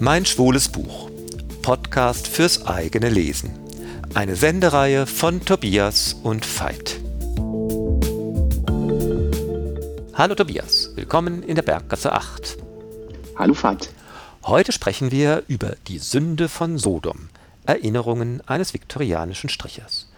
Mein 0.00 0.24
schwules 0.24 0.68
Buch. 0.68 1.10
Podcast 1.62 2.28
fürs 2.28 2.66
eigene 2.66 3.08
Lesen. 3.08 3.50
Eine 4.14 4.36
Sendereihe 4.36 5.08
von 5.08 5.44
Tobias 5.44 6.14
und 6.22 6.46
Veit. 6.46 7.00
Hallo 10.14 10.36
Tobias, 10.36 10.92
willkommen 10.94 11.42
in 11.42 11.56
der 11.56 11.62
Berggasse 11.62 12.12
8. 12.12 12.58
Hallo 13.36 13.60
Veit. 13.60 13.90
Heute 14.44 14.70
sprechen 14.70 15.10
wir 15.10 15.42
über 15.48 15.74
die 15.88 15.98
Sünde 15.98 16.48
von 16.48 16.78
Sodom. 16.78 17.28
Erinnerungen 17.66 18.40
eines 18.46 18.74
viktorianischen 18.74 19.50
Strichers. 19.50 20.08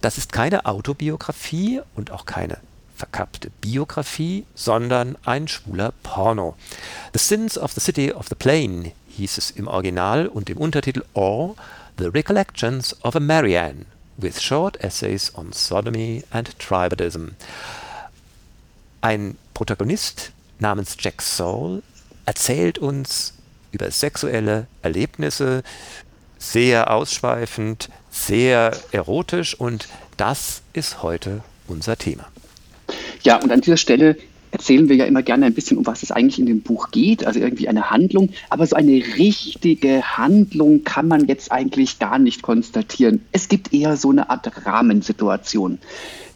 Das 0.00 0.18
ist 0.18 0.32
keine 0.32 0.66
Autobiografie 0.66 1.80
und 1.94 2.10
auch 2.10 2.26
keine 2.26 2.58
verkappte 2.96 3.50
Biografie, 3.60 4.44
sondern 4.54 5.16
ein 5.24 5.48
schwuler 5.48 5.92
Porno. 6.02 6.56
The 7.12 7.18
Sins 7.18 7.58
of 7.58 7.72
the 7.72 7.80
City 7.80 8.12
of 8.12 8.28
the 8.28 8.34
Plain 8.34 8.92
hieß 9.16 9.38
es 9.38 9.50
im 9.50 9.68
Original 9.68 10.26
und 10.26 10.50
im 10.50 10.58
Untertitel 10.58 11.02
Or 11.14 11.56
The 11.98 12.06
Recollections 12.06 12.96
of 13.04 13.16
a 13.16 13.20
Marianne 13.20 13.86
with 14.16 14.40
Short 14.40 14.82
Essays 14.82 15.32
on 15.34 15.52
Sodomy 15.52 16.24
and 16.30 16.58
Tribadism. 16.58 17.36
Ein 19.00 19.36
Protagonist 19.54 20.32
namens 20.58 20.96
Jack 20.98 21.22
Soul 21.22 21.82
erzählt 22.26 22.78
uns 22.78 23.34
über 23.70 23.90
sexuelle 23.90 24.66
Erlebnisse, 24.82 25.62
sehr 26.38 26.90
ausschweifend, 26.90 27.90
sehr 28.10 28.72
erotisch 28.92 29.54
und 29.54 29.88
das 30.16 30.62
ist 30.72 31.02
heute 31.02 31.42
unser 31.66 31.96
Thema. 31.96 32.26
Ja, 33.22 33.40
und 33.40 33.50
an 33.50 33.60
dieser 33.60 33.76
Stelle 33.76 34.16
erzählen 34.54 34.88
wir 34.88 34.94
ja 34.94 35.04
immer 35.04 35.22
gerne 35.22 35.46
ein 35.46 35.52
bisschen, 35.52 35.76
um 35.76 35.84
was 35.84 36.04
es 36.04 36.12
eigentlich 36.12 36.38
in 36.38 36.46
dem 36.46 36.62
Buch 36.62 36.92
geht, 36.92 37.26
also 37.26 37.40
irgendwie 37.40 37.68
eine 37.68 37.90
Handlung. 37.90 38.30
Aber 38.50 38.66
so 38.66 38.76
eine 38.76 38.92
richtige 38.92 40.16
Handlung 40.16 40.84
kann 40.84 41.08
man 41.08 41.26
jetzt 41.26 41.50
eigentlich 41.50 41.98
gar 41.98 42.20
nicht 42.20 42.40
konstatieren. 42.40 43.20
Es 43.32 43.48
gibt 43.48 43.74
eher 43.74 43.96
so 43.96 44.10
eine 44.10 44.30
Art 44.30 44.64
Rahmensituation. 44.64 45.78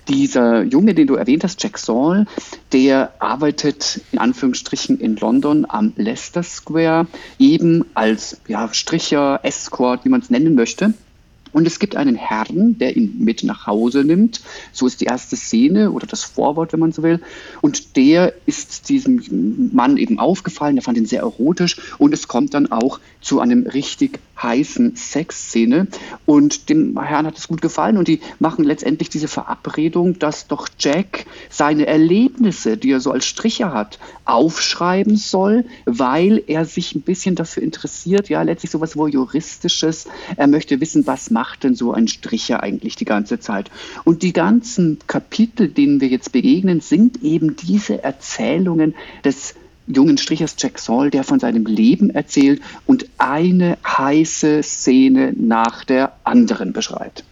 Dieser 0.08 0.64
Junge, 0.64 0.94
den 0.94 1.06
du 1.06 1.14
erwähnt 1.14 1.44
hast, 1.44 1.62
Jack 1.62 1.78
Saul, 1.78 2.26
der 2.72 3.12
arbeitet 3.20 4.00
in 4.10 4.18
Anführungsstrichen 4.18 4.98
in 4.98 5.16
London 5.16 5.64
am 5.68 5.92
Leicester 5.96 6.42
Square, 6.42 7.06
eben 7.38 7.84
als 7.94 8.40
ja, 8.48 8.68
Stricher, 8.72 9.40
Escort, 9.44 10.04
wie 10.04 10.08
man 10.08 10.22
es 10.22 10.30
nennen 10.30 10.54
möchte. 10.54 10.94
Und 11.52 11.66
es 11.66 11.78
gibt 11.78 11.96
einen 11.96 12.14
Herrn, 12.14 12.78
der 12.78 12.96
ihn 12.96 13.16
mit 13.18 13.44
nach 13.44 13.66
Hause 13.66 14.04
nimmt. 14.04 14.40
So 14.72 14.86
ist 14.86 15.00
die 15.00 15.06
erste 15.06 15.36
Szene 15.36 15.90
oder 15.90 16.06
das 16.06 16.24
Vorwort, 16.24 16.72
wenn 16.72 16.80
man 16.80 16.92
so 16.92 17.02
will. 17.02 17.20
Und 17.60 17.96
der 17.96 18.34
ist 18.46 18.88
diesem 18.88 19.70
Mann 19.72 19.96
eben 19.96 20.18
aufgefallen. 20.18 20.76
Der 20.76 20.82
fand 20.82 20.98
ihn 20.98 21.06
sehr 21.06 21.20
erotisch. 21.20 21.76
Und 21.98 22.12
es 22.14 22.28
kommt 22.28 22.54
dann 22.54 22.70
auch 22.70 23.00
zu 23.20 23.40
einem 23.40 23.66
richtig 23.66 24.20
heißen 24.40 24.96
Sexszene. 24.96 25.88
Und 26.26 26.68
dem 26.68 27.00
Herrn 27.00 27.26
hat 27.26 27.38
es 27.38 27.48
gut 27.48 27.60
gefallen. 27.60 27.96
Und 27.96 28.08
die 28.08 28.20
machen 28.38 28.64
letztendlich 28.64 29.08
diese 29.08 29.28
Verabredung, 29.28 30.18
dass 30.18 30.46
doch 30.46 30.68
Jack 30.78 31.26
seine 31.50 31.86
Erlebnisse, 31.86 32.76
die 32.76 32.92
er 32.92 33.00
so 33.00 33.10
als 33.10 33.26
Striche 33.26 33.72
hat, 33.72 33.98
aufschreiben 34.24 35.16
soll, 35.16 35.64
weil 35.84 36.42
er 36.46 36.64
sich 36.64 36.94
ein 36.94 37.02
bisschen 37.02 37.34
dafür 37.34 37.62
interessiert. 37.62 38.28
Ja, 38.28 38.42
letztlich 38.42 38.70
sowas 38.70 38.96
Voyeuristisches. 38.96 40.06
Er 40.36 40.46
möchte 40.46 40.80
wissen, 40.80 41.06
was 41.06 41.30
macht 41.38 41.62
denn 41.62 41.76
so 41.76 41.92
ein 41.92 42.08
Stricher 42.08 42.64
eigentlich 42.64 42.96
die 42.96 43.04
ganze 43.04 43.38
Zeit? 43.38 43.70
Und 44.02 44.24
die 44.24 44.32
ganzen 44.32 44.98
Kapitel, 45.06 45.68
denen 45.68 46.00
wir 46.00 46.08
jetzt 46.08 46.32
begegnen, 46.32 46.80
sind 46.80 47.22
eben 47.22 47.54
diese 47.54 48.02
Erzählungen 48.02 48.96
des 49.24 49.54
jungen 49.86 50.18
Strichers 50.18 50.56
Jack 50.58 50.80
Saul, 50.80 51.10
der 51.10 51.22
von 51.22 51.38
seinem 51.38 51.64
Leben 51.64 52.10
erzählt 52.10 52.60
und 52.86 53.06
eine 53.18 53.78
heiße 53.86 54.64
Szene 54.64 55.32
nach 55.36 55.84
der 55.84 56.12
anderen 56.24 56.72
beschreibt. 56.72 57.22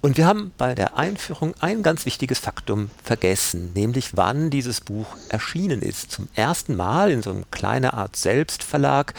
Und 0.00 0.16
wir 0.16 0.24
haben 0.24 0.52
bei 0.56 0.74
der 0.74 0.96
Einführung 0.96 1.52
ein 1.60 1.82
ganz 1.82 2.06
wichtiges 2.06 2.38
Faktum 2.38 2.88
vergessen, 3.04 3.72
nämlich 3.74 4.16
wann 4.16 4.48
dieses 4.48 4.80
Buch 4.80 5.06
erschienen 5.28 5.82
ist. 5.82 6.10
Zum 6.12 6.28
ersten 6.34 6.76
Mal 6.76 7.10
in 7.10 7.20
so 7.20 7.30
einem 7.30 7.44
kleinen 7.50 7.90
Art 7.90 8.16
Selbstverlag 8.16 9.12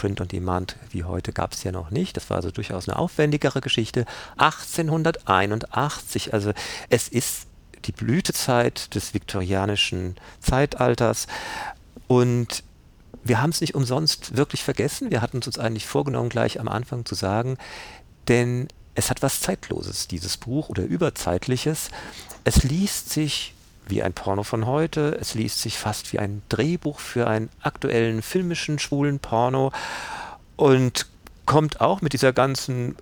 Print 0.00 0.20
on 0.22 0.28
Demand 0.28 0.76
wie 0.88 1.04
heute 1.04 1.30
gab 1.30 1.52
es 1.52 1.62
ja 1.62 1.72
noch 1.72 1.90
nicht. 1.90 2.16
Das 2.16 2.30
war 2.30 2.38
also 2.38 2.50
durchaus 2.50 2.88
eine 2.88 2.98
aufwendigere 2.98 3.60
Geschichte. 3.60 4.06
1881, 4.38 6.32
also 6.32 6.52
es 6.88 7.06
ist 7.06 7.48
die 7.84 7.92
Blütezeit 7.92 8.94
des 8.94 9.12
viktorianischen 9.12 10.16
Zeitalters 10.40 11.26
und 12.08 12.64
wir 13.22 13.42
haben 13.42 13.50
es 13.50 13.60
nicht 13.60 13.74
umsonst 13.74 14.38
wirklich 14.38 14.64
vergessen. 14.64 15.10
Wir 15.10 15.20
hatten 15.20 15.40
es 15.40 15.46
uns 15.46 15.58
eigentlich 15.58 15.86
vorgenommen, 15.86 16.30
gleich 16.30 16.58
am 16.58 16.68
Anfang 16.68 17.04
zu 17.04 17.14
sagen, 17.14 17.58
denn 18.28 18.68
es 18.94 19.10
hat 19.10 19.20
was 19.20 19.42
Zeitloses, 19.42 20.08
dieses 20.08 20.38
Buch, 20.38 20.70
oder 20.70 20.82
Überzeitliches. 20.82 21.90
Es 22.44 22.62
liest 22.62 23.10
sich 23.10 23.52
wie 23.90 24.02
ein 24.02 24.12
Porno 24.12 24.42
von 24.42 24.66
heute. 24.66 25.16
Es 25.20 25.34
liest 25.34 25.60
sich 25.60 25.78
fast 25.78 26.12
wie 26.12 26.18
ein 26.18 26.42
Drehbuch 26.48 26.98
für 26.98 27.26
einen 27.26 27.50
aktuellen 27.60 28.22
filmischen 28.22 28.78
schwulen 28.78 29.18
Porno 29.18 29.72
und 30.56 31.06
kommt 31.46 31.80
auch 31.80 32.00
mit 32.00 32.12
dieser 32.12 32.32
ganzen 32.32 32.96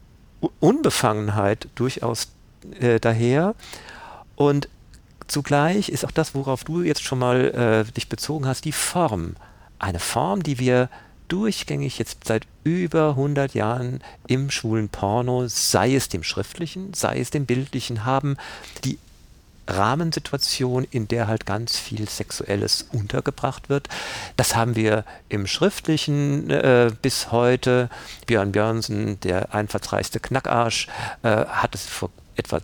Unbefangenheit 0.61 1.69
durchaus 1.75 2.29
äh, 2.81 3.01
daher. 3.01 3.55
Und 4.37 4.69
zugleich 5.27 5.89
ist 5.89 6.05
auch 6.05 6.11
das, 6.11 6.35
worauf 6.35 6.65
du 6.65 6.83
jetzt 6.83 7.03
schon 7.03 7.19
mal 7.19 7.85
äh, 7.89 7.93
dich 7.93 8.09
bezogen 8.09 8.47
hast, 8.47 8.65
die 8.65 8.73
Form. 8.73 9.37
Eine 9.79 10.01
Form, 10.01 10.43
die 10.43 10.59
wir 10.59 10.89
durchgängig 11.29 11.99
jetzt 11.99 12.25
seit 12.27 12.47
über 12.65 13.11
100 13.11 13.55
Jahren 13.55 14.01
im 14.27 14.51
schwulen 14.51 14.89
Porno, 14.89 15.47
sei 15.47 15.95
es 15.95 16.09
dem 16.09 16.23
schriftlichen, 16.23 16.95
sei 16.95 17.21
es 17.21 17.31
dem 17.31 17.47
bildlichen, 17.47 18.05
haben, 18.05 18.37
die 18.85 18.99
Rahmensituation, 19.69 20.87
in 20.91 21.09
der 21.09 21.27
halt 21.27 21.47
ganz 21.47 21.79
viel 21.79 22.09
Sexuelles 22.09 22.87
untergebracht 22.93 23.69
wird. 23.69 23.89
Das 24.37 24.57
haben 24.57 24.77
wir 24.77 25.05
im 25.29 25.47
Schriftlichen 25.47 26.51
äh, 26.51 26.91
bis 27.03 27.31
heute. 27.31 27.91
Björn 28.27 28.53
Björnsen, 28.53 29.21
der 29.21 29.55
einfallsreichste 29.55 30.21
Knackarsch, 30.21 30.89
äh, 31.23 31.45
hat 31.47 31.75
es 31.75 31.87
vor 31.87 32.11
etwa 32.37 32.61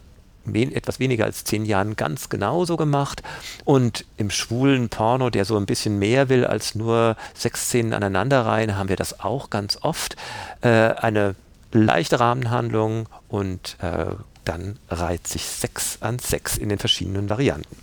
etwas 0.46 1.00
weniger 1.00 1.24
als 1.24 1.44
zehn 1.44 1.64
Jahren 1.64 1.96
ganz 1.96 2.28
genauso 2.28 2.76
gemacht. 2.76 3.22
Und 3.64 4.04
im 4.18 4.30
schwulen 4.30 4.90
Porno, 4.90 5.30
der 5.30 5.44
so 5.44 5.56
ein 5.56 5.64
bisschen 5.66 5.98
mehr 5.98 6.28
will 6.28 6.44
als 6.44 6.74
nur 6.74 7.16
sechs 7.32 7.68
Szenen 7.68 7.94
aneinanderreihen, 7.94 8.76
haben 8.76 8.90
wir 8.90 8.96
das 8.96 9.20
auch 9.20 9.48
ganz 9.48 9.78
oft. 9.80 10.16
Äh, 10.60 10.68
eine 10.68 11.34
leichte 11.72 12.20
Rahmenhandlung 12.20 13.08
und 13.28 13.76
äh, 13.80 14.14
dann 14.44 14.78
reiht 14.88 15.26
sich 15.26 15.42
Sex 15.42 15.98
an 16.00 16.18
Sex 16.18 16.56
in 16.56 16.68
den 16.68 16.78
verschiedenen 16.78 17.28
Varianten. 17.28 17.76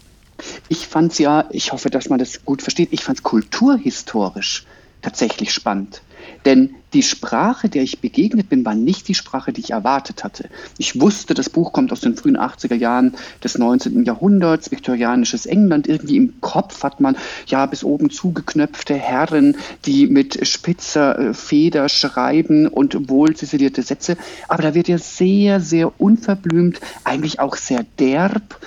Ich 0.70 0.88
fand 0.88 1.12
es 1.12 1.20
ja, 1.20 1.46
ich 1.52 1.72
hoffe, 1.72 1.90
dass 1.90 2.10
man 2.10 2.20
das 2.20 2.46
gut 2.46 2.62
versteht, 2.62 2.90
ich 2.92 3.04
fand 3.04 3.20
es 3.20 3.24
kulturhistorisch 3.24 4.66
tatsächlich 5.02 5.54
spannend. 5.54 6.02
Denn 6.46 6.76
die 6.94 7.04
Sprache, 7.04 7.70
der 7.70 7.84
ich 7.84 8.00
begegnet 8.00 8.50
bin, 8.50 8.66
war 8.66 8.76
nicht 8.76 9.08
die 9.08 9.14
Sprache, 9.14 9.54
die 9.54 9.62
ich 9.62 9.72
erwartet 9.72 10.24
hatte. 10.24 10.50
Ich 10.78 11.00
wusste, 11.00 11.34
das 11.34 11.50
Buch 11.50 11.72
kommt 11.72 11.92
aus 11.92 12.02
den 12.02 12.18
frühen 12.18 12.38
80er 12.38 12.76
Jahren 12.76 13.14
des 13.44 13.58
19. 13.58 14.04
Jahrhunderts, 14.04 14.72
viktorianisches 14.72 15.46
England. 15.46 15.88
Irgendwie 15.88 16.18
im 16.18 16.42
Kopf 16.42 16.84
hat 16.84 17.00
man 17.00 17.16
ja 17.48 17.66
bis 17.66 17.84
oben 17.84 18.10
zugeknöpfte 18.10 18.96
Herren, 18.96 19.56
die 19.86 20.08
mit 20.08 20.46
spitzer 20.46 21.18
äh, 21.18 21.34
Feder 21.34 21.88
schreiben 21.88 22.68
und 22.68 23.10
wohl 23.10 23.36
ziselierte 23.36 23.84
Sätze. 23.84 24.18
Aber 24.50 24.64
da 24.64 24.74
wird 24.74 24.90
ja 24.90 24.98
sehr, 24.98 25.62
sehr 25.62 26.00
unverblümt, 26.02 26.82
eigentlich 27.06 27.40
auch 27.40 27.56
sehr 27.56 27.86
derb 28.00 28.60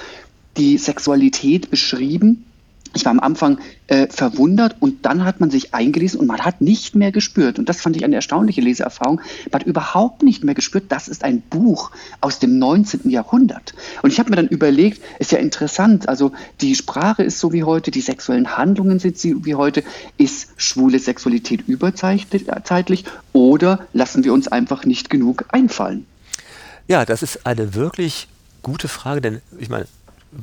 die 0.56 0.78
Sexualität 0.78 1.70
beschrieben 1.70 2.44
ich 2.94 3.05
war 3.05 3.12
am 3.12 3.20
Anfang 3.20 3.58
äh, 3.87 4.06
verwundert 4.08 4.76
und 4.81 5.05
dann 5.05 5.25
hat 5.25 5.41
man 5.41 5.50
sich 5.50 5.75
eingelesen 5.75 6.20
und 6.20 6.26
man 6.26 6.41
hat 6.41 6.61
nicht 6.61 6.94
mehr 6.94 7.12
gespürt. 7.12 7.58
Und 7.58 7.69
das 7.69 7.81
fand 7.81 7.96
ich 7.96 8.05
eine 8.05 8.14
erstaunliche 8.14 8.61
Leseerfahrung. 8.61 9.20
Man 9.50 9.61
hat 9.61 9.67
überhaupt 9.67 10.23
nicht 10.23 10.44
mehr 10.44 10.55
gespürt, 10.55 10.85
das 10.88 11.08
ist 11.08 11.25
ein 11.25 11.41
Buch 11.41 11.91
aus 12.20 12.38
dem 12.38 12.58
19. 12.58 13.11
Jahrhundert. 13.11 13.75
Und 14.02 14.12
ich 14.12 14.19
habe 14.19 14.31
mir 14.31 14.37
dann 14.37 14.49
überlegt, 14.49 15.02
ist 15.19 15.32
ja 15.32 15.38
interessant, 15.38 16.08
also 16.08 16.32
die 16.61 16.75
Sprache 16.75 17.23
ist 17.23 17.41
so 17.41 17.52
wie 17.52 17.64
heute, 17.64 17.91
die 17.91 18.00
sexuellen 18.00 18.56
Handlungen 18.56 18.99
sind 18.99 19.19
so 19.19 19.44
wie 19.44 19.55
heute. 19.55 19.82
Ist 20.17 20.49
schwule 20.56 20.99
Sexualität 20.99 21.69
überzeitlich 21.69 23.05
oder 23.32 23.87
lassen 23.93 24.25
wir 24.25 24.32
uns 24.32 24.49
einfach 24.49 24.85
nicht 24.85 25.11
genug 25.11 25.44
einfallen? 25.49 26.06
Ja, 26.87 27.05
das 27.05 27.23
ist 27.23 27.47
eine 27.47 27.75
wirklich 27.75 28.29
gute 28.62 28.88
Frage, 28.88 29.20
denn 29.20 29.40
ich 29.58 29.69
meine, 29.69 29.87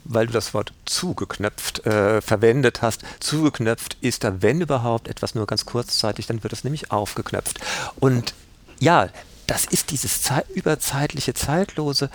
weil 0.04 0.28
du 0.28 0.34
das 0.34 0.54
Wort 0.54 0.74
zugeknöpft 0.86 1.86
äh, 1.86 2.22
verwendet 2.22 2.82
hast. 2.82 3.02
Zugeknöpft 3.20 3.98
ist 4.02 4.24
da, 4.24 4.42
wenn 4.42 4.62
überhaupt, 4.62 5.08
etwas 5.08 5.36
nur 5.36 5.48
ganz 5.48 5.66
kurzzeitig, 5.66 6.28
dann 6.28 6.44
wird 6.44 6.54
es 6.54 6.64
nämlich 6.64 6.92
aufgeknöpft. 6.92 7.60
Und 8.00 8.34
ja, 8.80 9.10
das 9.48 9.66
ist 9.66 9.92
dieses 9.92 10.22
Ze 10.22 10.44
überzeitliche, 10.54 11.34
zeitlose 11.34 12.10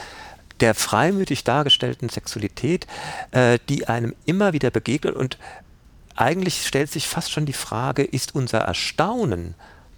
der 0.60 0.74
freimütig 0.74 1.44
dargestellten 1.44 2.08
Sexualität, 2.08 2.86
äh, 3.30 3.58
die 3.68 3.88
einem 3.88 4.14
immer 4.24 4.52
wieder 4.52 4.70
begegnet. 4.70 5.14
Und 5.14 5.36
eigentlich 6.14 6.66
stellt 6.66 6.90
sich 6.90 7.08
fast 7.08 7.30
schon 7.30 7.44
die 7.44 7.52
Frage, 7.52 8.02
ist 8.04 8.34
unser 8.34 8.60
Erstaunen 8.60 9.54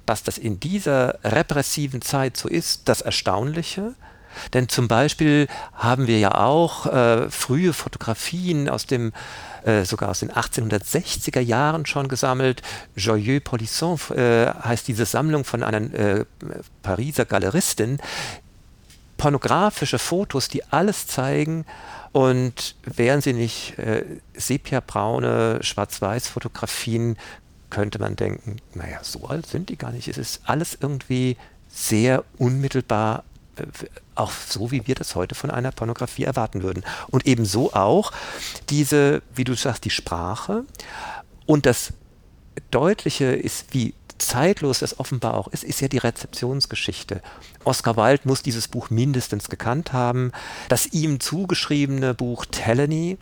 dass 0.09 0.23
das 0.23 0.39
in 0.39 0.59
dieser 0.59 1.19
repressiven 1.23 2.01
Zeit 2.01 2.37
so 2.37 2.49
ist, 2.49 2.89
das 2.89 3.03
Erstaunliche. 3.03 3.95
Denn 4.55 4.69
zum 4.69 4.89
Beispiel 4.89 5.49
haben 5.75 6.07
wir 6.07 6.19
ja 6.19 6.35
auch 6.35 6.87
äh, 6.87 7.31
frühe 7.31 7.73
Fotografien 7.73 8.69
aus 8.69 8.87
dem 8.87 9.13
äh, 9.65 9.85
sogar 9.85 10.11
aus 10.11 10.21
den 10.21 10.31
1860er 10.31 11.41
Jahren 11.41 11.87
schon 11.87 12.09
gesammelt. 12.09 12.63
Joyeux 12.97 13.43
Polisson 13.43 13.99
äh, 14.15 14.47
heißt 14.47 14.89
diese 14.89 15.05
Sammlung 15.05 15.45
von 15.45 15.63
einer 15.63 15.93
äh, 15.95 16.25
Pariser 16.83 17.25
Galeristin. 17.25 17.99
Pornografische 19.17 19.99
Fotos, 19.99 20.49
die 20.49 20.63
alles 20.71 21.09
zeigen, 21.09 21.65
und 22.13 22.77
wären 22.85 23.21
sie 23.21 23.33
nicht 23.33 23.79
äh, 23.79 24.05
sepiabraune 24.35 25.59
Schwarz-Weiß-Fotografien, 25.61 27.17
könnte 27.71 27.99
man 27.99 28.17
denken, 28.17 28.57
naja, 28.75 29.01
so 29.03 29.27
alt 29.27 29.47
sind 29.47 29.69
die 29.69 29.77
gar 29.77 29.93
nicht. 29.93 30.09
Es 30.09 30.17
ist 30.17 30.41
alles 30.47 30.79
irgendwie 30.81 31.37
sehr 31.69 32.25
unmittelbar, 32.39 33.25
auch 34.15 34.33
so, 34.33 34.71
wie 34.71 34.87
wir 34.87 34.95
das 34.95 35.15
heute 35.15 35.35
von 35.35 35.51
einer 35.51 35.73
Pornografie 35.73 36.25
erwarten 36.25 36.63
würden. 36.63 36.85
Und 37.09 37.27
ebenso 37.27 37.73
auch 37.73 38.13
diese, 38.69 39.23
wie 39.35 39.45
du 39.45 39.55
sagst, 39.55 39.85
die 39.85 39.91
Sprache 39.91 40.65
und 41.47 41.67
das 41.67 41.93
Deutliche 42.71 43.27
ist, 43.27 43.73
wie 43.73 43.95
zeitlos 44.19 44.81
das 44.81 44.99
offenbar 44.99 45.35
auch 45.35 45.49
ist, 45.49 45.65
ist 45.65 45.81
ja 45.81 45.89
die 45.89 45.99
Rezeptionsgeschichte. 45.99 47.23
Oscar 47.65 47.97
Wilde 47.97 48.23
muss 48.25 48.43
dieses 48.43 48.69
Buch 48.69 48.91
mindestens 48.91 49.49
gekannt 49.49 49.93
haben. 49.93 50.33
Das 50.69 50.87
ihm 50.87 51.21
zugeschriebene 51.21 52.15
Buch 52.15 52.45
Teleny 52.47 53.17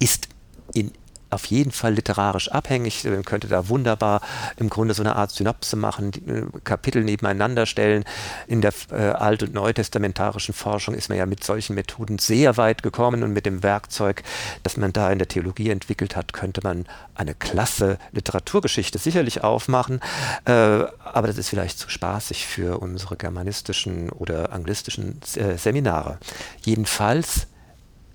ist 0.00 0.28
in 0.72 0.92
auf 1.34 1.46
jeden 1.46 1.72
Fall 1.72 1.94
literarisch 1.94 2.50
abhängig. 2.50 3.04
Man 3.04 3.24
könnte 3.24 3.48
da 3.48 3.68
wunderbar 3.68 4.20
im 4.56 4.70
Grunde 4.70 4.94
so 4.94 5.02
eine 5.02 5.16
Art 5.16 5.32
Synopse 5.32 5.76
machen, 5.76 6.12
äh, 6.26 6.60
Kapitel 6.64 7.04
nebeneinander 7.04 7.66
stellen. 7.66 8.04
In 8.46 8.60
der 8.60 8.72
äh, 8.90 9.10
alt- 9.10 9.42
und 9.42 9.52
neutestamentarischen 9.54 10.54
Forschung 10.54 10.94
ist 10.94 11.08
man 11.08 11.18
ja 11.18 11.26
mit 11.26 11.44
solchen 11.44 11.74
Methoden 11.74 12.18
sehr 12.18 12.56
weit 12.56 12.82
gekommen 12.82 13.22
und 13.22 13.32
mit 13.32 13.46
dem 13.46 13.62
Werkzeug, 13.62 14.22
das 14.62 14.76
man 14.76 14.92
da 14.92 15.10
in 15.10 15.18
der 15.18 15.28
Theologie 15.28 15.70
entwickelt 15.70 16.16
hat, 16.16 16.32
könnte 16.32 16.60
man 16.62 16.86
eine 17.14 17.34
klasse 17.34 17.98
Literaturgeschichte 18.12 18.98
sicherlich 18.98 19.42
aufmachen. 19.42 20.00
Äh, 20.44 20.52
aber 20.52 21.26
das 21.26 21.38
ist 21.38 21.48
vielleicht 21.48 21.78
zu 21.78 21.88
spaßig 21.88 22.46
für 22.46 22.78
unsere 22.78 23.16
germanistischen 23.16 24.10
oder 24.10 24.52
anglistischen 24.52 25.20
äh, 25.36 25.58
Seminare. 25.58 26.18
Jedenfalls, 26.62 27.46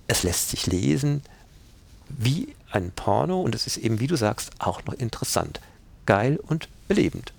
es 0.08 0.24
lässt 0.24 0.50
sich 0.50 0.68
lesen, 0.68 1.22
wie 2.10 2.56
ein 2.72 2.92
Porno 2.96 3.42
und 3.42 3.56
es 3.56 3.68
ist 3.68 3.78
eben, 3.78 4.00
wie 4.00 4.08
du 4.08 4.16
sagst, 4.16 4.52
auch 4.60 4.84
noch 4.86 4.94
interessant. 4.94 5.60
Geil 6.06 6.40
und 6.42 6.70
belebend. 6.88 7.34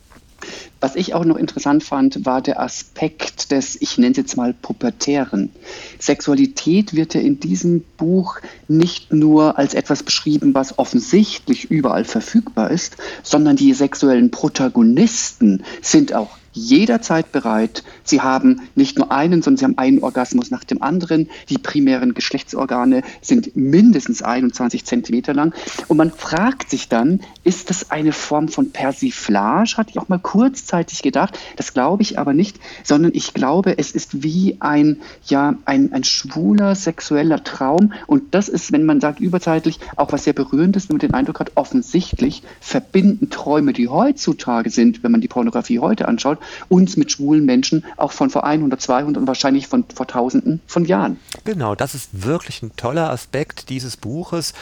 Was 0.81 0.97
ich 0.97 1.13
auch 1.13 1.27
noch 1.27 1.37
interessant 1.37 1.85
fand, 1.85 2.25
war 2.25 2.41
der 2.41 2.61
Aspekt 2.61 3.51
des, 3.51 3.77
ich 3.83 3.99
nenne 3.99 4.13
es 4.13 4.17
jetzt 4.17 4.37
mal 4.37 4.55
Pubertären. 4.55 5.51
Sexualität 5.99 6.95
wird 6.95 7.13
ja 7.15 7.21
in 7.21 7.39
diesem 7.39 7.85
Buch 7.99 8.39
nicht 8.67 9.13
nur 9.13 9.59
als 9.59 9.75
etwas 9.75 10.03
beschrieben, 10.03 10.55
was 10.55 10.79
offensichtlich 10.79 11.71
überall 11.71 12.05
verfügbar 12.05 12.71
ist, 12.71 12.97
sondern 13.23 13.57
die 13.57 13.75
sexuellen 13.75 14.31
Protagonisten 14.31 15.65
sind 15.83 16.15
auch 16.15 16.39
jederzeit 16.53 17.31
bereit. 17.31 17.85
Sie 18.05 18.21
haben 18.21 18.63
nicht 18.75 18.99
nur 18.99 19.13
einen, 19.13 19.43
sondern 19.43 19.57
sie 19.59 19.65
haben 19.65 19.79
einen 19.79 20.03
Orgasmus 20.03 20.51
nach 20.51 20.65
dem 20.65 20.83
anderen. 20.83 21.29
Die 21.49 21.59
primären 21.59 22.15
Geschlechtsorgane 22.15 23.03
sind 23.21 23.57
mindestens 23.57 24.23
21 24.23 24.85
Zentimeter 24.85 25.35
lang. 25.35 25.55
Und 25.89 25.97
man 25.97 26.11
fragt 26.11 26.71
sich 26.71 26.89
dann, 26.89 27.21
ist 27.45 27.71
das 27.71 27.91
eine 27.91 28.13
Form 28.13 28.49
von 28.49 28.71
Persiflage? 28.73 29.77
Hatte 29.77 29.91
ich 29.91 29.99
auch 29.99 30.09
mal 30.09 30.19
kurzzeitig 30.19 31.03
gedacht. 31.03 31.39
Das 31.57 31.75
glaube 31.75 32.03
ich 32.03 32.19
aber 32.19 32.33
nicht, 32.33 32.59
sondern 32.85 33.13
ich 33.15 33.35
glaube, 33.35 33.79
es 33.79 33.93
ist 33.93 34.23
wie 34.23 34.57
ein, 34.61 34.99
ja, 35.27 35.55
ein, 35.65 35.93
ein 35.93 36.05
schwuler 36.05 36.75
sexueller 36.75 37.43
Traum. 37.45 37.93
Und 38.07 38.35
das 38.35 38.49
ist, 38.49 38.73
wenn 38.73 38.85
man 38.85 39.01
sagt 39.01 39.21
überzeitlich, 39.21 39.79
auch 39.97 40.13
was 40.13 40.25
sehr 40.25 40.33
berührendes, 40.33 40.89
wenn 40.89 40.95
man 40.97 41.01
den 41.01 41.15
Eindruck 41.15 41.41
hat, 41.41 41.53
offensichtlich 41.55 42.43
verbinden 42.61 43.31
Träume, 43.31 43.73
die 43.73 43.89
heutzutage 43.89 44.71
sind, 44.71 45.03
wenn 45.03 45.13
man 45.13 45.21
die 45.21 45.29
Pornografie 45.29 45.79
heute 45.79 46.09
anschaut, 46.09 46.39
uns 46.69 46.97
mit 46.97 47.13
schwulen 47.13 47.45
Menschen 47.45 47.85
auch 47.97 48.13
von 48.13 48.31
vor 48.31 48.45
100, 48.45 48.81
200 48.81 49.21
und 49.21 49.27
wahrscheinlich 49.27 49.67
von 49.67 49.85
vor 49.95 50.07
Tausenden 50.07 50.61
von 50.67 50.85
Jahren. 50.85 51.19
Genau, 51.45 51.75
das 51.75 51.95
ist 51.95 52.25
wirklich 52.25 52.63
ein 52.63 52.75
toller 52.77 53.11
Aspekt 53.11 53.69
dieses 53.69 53.97
Buches. 53.97 54.55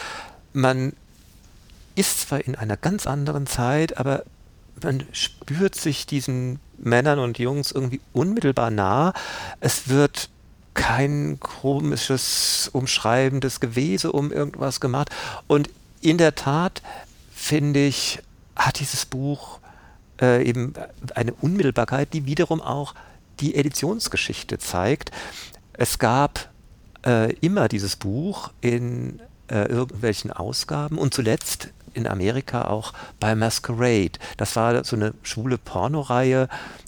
Man 0.53 0.93
ist 1.95 2.21
zwar 2.21 2.45
in 2.45 2.55
einer 2.55 2.77
ganz 2.77 3.07
anderen 3.07 3.47
Zeit, 3.47 3.97
aber 3.97 4.23
man 4.83 5.03
spürt 5.11 5.75
sich 5.75 6.05
diesen 6.05 6.59
Männern 6.77 7.19
und 7.19 7.39
Jungs 7.39 7.71
irgendwie 7.71 7.99
unmittelbar 8.13 8.71
nah. 8.71 9.13
Es 9.59 9.89
wird 9.89 10.29
kein 10.73 11.39
komisches, 11.39 12.69
umschreibendes 12.71 13.59
Gewese 13.59 14.11
um 14.11 14.31
irgendwas 14.31 14.79
gemacht. 14.79 15.09
Und 15.47 15.69
in 16.01 16.17
der 16.17 16.35
Tat, 16.35 16.81
finde 17.33 17.85
ich, 17.85 18.19
hat 18.55 18.79
dieses 18.79 19.05
Buch 19.05 19.59
äh, 20.21 20.43
eben 20.43 20.73
eine 21.15 21.33
Unmittelbarkeit, 21.33 22.13
die 22.13 22.25
wiederum 22.25 22.61
auch 22.61 22.93
die 23.39 23.55
Editionsgeschichte 23.55 24.57
zeigt. 24.57 25.11
Es 25.73 25.99
gab 25.99 26.49
äh, 27.05 27.33
immer 27.35 27.67
dieses 27.67 27.95
Buch 27.95 28.51
in 28.61 29.21
äh, 29.49 29.65
irgendwelchen 29.65 30.31
Ausgaben 30.31 30.97
und 30.97 31.13
zuletzt 31.13 31.69
in 31.93 32.07
Amerika 32.07 32.67
auch 32.67 32.93
bei 33.19 33.35
Masquerade. 33.35 34.19
Das 34.37 34.55
war 34.55 34.83
so 34.83 34.95
eine 34.95 35.13
schwule 35.23 35.57
Pornoreihe, 35.57 36.47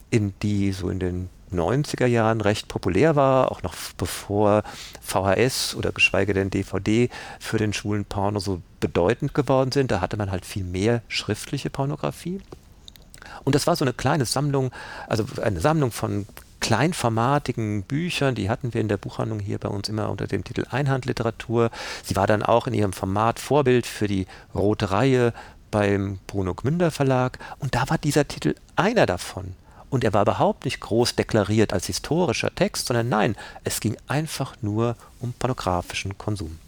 in 0.09 0.33
die 0.41 0.71
so 0.71 0.89
in 0.89 0.99
den 0.99 1.29
90er 1.51 2.05
Jahren 2.05 2.41
recht 2.41 2.67
populär 2.67 3.15
war, 3.15 3.51
auch 3.51 3.61
noch 3.61 3.75
bevor 3.97 4.63
VHS 5.01 5.75
oder 5.75 5.91
geschweige 5.91 6.33
denn 6.33 6.49
DVD 6.49 7.09
für 7.39 7.57
den 7.57 7.73
schwulen 7.73 8.05
Porno 8.05 8.39
so 8.39 8.61
bedeutend 8.79 9.33
geworden 9.33 9.71
sind. 9.71 9.91
Da 9.91 10.01
hatte 10.01 10.17
man 10.17 10.31
halt 10.31 10.45
viel 10.45 10.63
mehr 10.63 11.01
schriftliche 11.07 11.69
Pornografie. 11.69 12.39
Und 13.43 13.55
das 13.55 13.67
war 13.67 13.75
so 13.75 13.85
eine 13.85 13.93
kleine 13.93 14.25
Sammlung, 14.25 14.71
also 15.07 15.25
eine 15.41 15.59
Sammlung 15.59 15.91
von 15.91 16.25
kleinformatigen 16.61 17.83
Büchern, 17.83 18.35
die 18.35 18.49
hatten 18.49 18.73
wir 18.73 18.81
in 18.81 18.87
der 18.87 18.97
Buchhandlung 18.97 19.39
hier 19.39 19.57
bei 19.57 19.67
uns 19.67 19.89
immer 19.89 20.09
unter 20.09 20.27
dem 20.27 20.43
Titel 20.43 20.65
Einhandliteratur. 20.69 21.71
Sie 22.03 22.15
war 22.15 22.27
dann 22.27 22.43
auch 22.43 22.67
in 22.67 22.73
ihrem 22.73 22.93
Format 22.93 23.39
Vorbild 23.39 23.85
für 23.85 24.07
die 24.07 24.27
Rote 24.53 24.91
Reihe 24.91 25.33
beim 25.71 26.19
Bruno 26.27 26.53
Gmünder 26.53 26.91
Verlag 26.91 27.39
und 27.59 27.75
da 27.75 27.89
war 27.89 27.97
dieser 27.97 28.27
Titel 28.27 28.55
einer 28.75 29.05
davon. 29.05 29.55
Und 29.89 30.05
er 30.05 30.13
war 30.13 30.21
überhaupt 30.21 30.63
nicht 30.63 30.79
groß 30.79 31.15
deklariert 31.15 31.73
als 31.73 31.87
historischer 31.87 32.53
Text, 32.55 32.87
sondern 32.87 33.09
nein, 33.09 33.35
es 33.65 33.81
ging 33.81 33.97
einfach 34.07 34.55
nur 34.61 34.95
um 35.19 35.33
pornografischen 35.33 36.17
Konsum. 36.17 36.59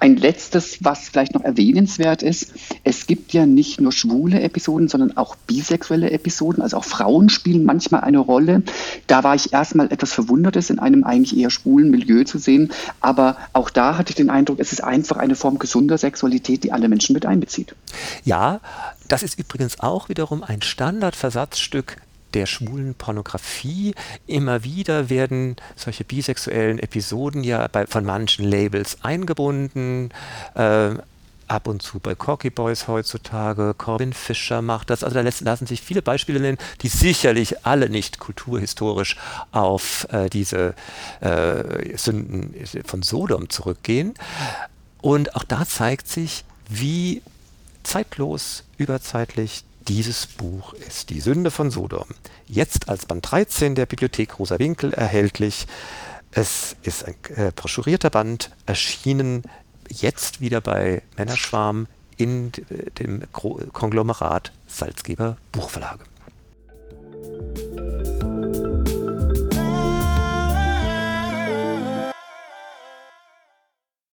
Ein 0.00 0.16
letztes, 0.16 0.84
was 0.84 1.08
vielleicht 1.08 1.34
noch 1.34 1.42
erwähnenswert 1.42 2.22
ist, 2.22 2.52
es 2.84 3.08
gibt 3.08 3.32
ja 3.32 3.46
nicht 3.46 3.80
nur 3.80 3.90
schwule 3.90 4.40
Episoden, 4.40 4.86
sondern 4.86 5.16
auch 5.16 5.34
bisexuelle 5.34 6.12
Episoden, 6.12 6.62
also 6.62 6.76
auch 6.76 6.84
Frauen 6.84 7.28
spielen 7.28 7.64
manchmal 7.64 8.02
eine 8.02 8.18
Rolle. 8.18 8.62
Da 9.08 9.24
war 9.24 9.34
ich 9.34 9.52
erstmal 9.52 9.92
etwas 9.92 10.12
verwundert, 10.12 10.54
es 10.54 10.70
in 10.70 10.78
einem 10.78 11.02
eigentlich 11.02 11.36
eher 11.36 11.50
schwulen 11.50 11.90
Milieu 11.90 12.22
zu 12.22 12.38
sehen, 12.38 12.70
aber 13.00 13.36
auch 13.52 13.70
da 13.70 13.98
hatte 13.98 14.10
ich 14.10 14.16
den 14.16 14.30
Eindruck, 14.30 14.60
es 14.60 14.72
ist 14.72 14.84
einfach 14.84 15.16
eine 15.16 15.34
Form 15.34 15.58
gesunder 15.58 15.98
Sexualität, 15.98 16.62
die 16.62 16.70
alle 16.70 16.88
Menschen 16.88 17.12
mit 17.12 17.26
einbezieht. 17.26 17.74
Ja, 18.24 18.60
das 19.08 19.24
ist 19.24 19.38
übrigens 19.38 19.80
auch 19.80 20.08
wiederum 20.08 20.44
ein 20.44 20.62
Standardversatzstück 20.62 21.96
der 22.34 22.46
schwulen 22.46 22.94
Pornografie. 22.94 23.94
Immer 24.26 24.64
wieder 24.64 25.10
werden 25.10 25.56
solche 25.76 26.04
bisexuellen 26.04 26.78
Episoden 26.78 27.42
ja 27.44 27.66
bei, 27.68 27.86
von 27.86 28.04
manchen 28.04 28.44
Labels 28.44 28.98
eingebunden. 29.02 30.10
Äh, 30.54 30.94
ab 31.48 31.66
und 31.66 31.82
zu 31.82 31.98
bei 31.98 32.14
Corky 32.14 32.50
Boys 32.50 32.88
heutzutage, 32.88 33.74
Corbin 33.76 34.12
Fischer 34.12 34.62
macht 34.62 34.90
das. 34.90 35.02
Also 35.02 35.14
da 35.14 35.22
lassen 35.22 35.66
sich 35.66 35.80
viele 35.80 36.02
Beispiele 36.02 36.40
nennen, 36.40 36.58
die 36.82 36.88
sicherlich 36.88 37.66
alle 37.66 37.88
nicht 37.88 38.18
kulturhistorisch 38.18 39.16
auf 39.50 40.06
äh, 40.10 40.28
diese 40.28 40.74
äh, 41.20 41.96
Sünden 41.96 42.54
von 42.84 43.02
Sodom 43.02 43.48
zurückgehen. 43.48 44.14
Und 45.00 45.34
auch 45.36 45.44
da 45.44 45.66
zeigt 45.66 46.08
sich, 46.08 46.44
wie 46.68 47.22
zeitlos, 47.82 48.64
überzeitlich 48.76 49.64
dieses 49.88 50.26
Buch 50.26 50.74
ist 50.74 51.10
Die 51.10 51.20
Sünde 51.20 51.50
von 51.50 51.70
Sodom. 51.70 52.06
Jetzt 52.46 52.88
als 52.88 53.06
Band 53.06 53.30
13 53.30 53.74
der 53.74 53.86
Bibliothek 53.86 54.38
Rosa 54.38 54.58
Winkel 54.58 54.92
erhältlich. 54.92 55.66
Es 56.30 56.76
ist 56.82 57.06
ein 57.06 57.14
äh, 57.34 57.52
broschurierter 57.54 58.10
Band, 58.10 58.50
erschienen 58.66 59.44
jetzt 59.88 60.42
wieder 60.42 60.60
bei 60.60 61.02
Männerschwarm 61.16 61.86
in 62.18 62.52
dem 62.98 63.22
Konglomerat 63.32 64.52
Salzgeber 64.66 65.38
Buchverlage. 65.52 66.04